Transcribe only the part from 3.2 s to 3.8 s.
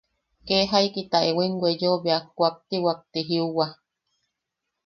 jiuwa.